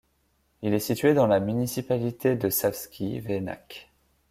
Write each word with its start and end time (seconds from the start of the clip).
Il 0.63 0.73
est 0.73 0.79
situé 0.79 1.13
dans 1.13 1.27
la 1.27 1.39
municipalité 1.39 2.35
de 2.35 2.49
Savski 2.49 3.19
venac. 3.19 3.91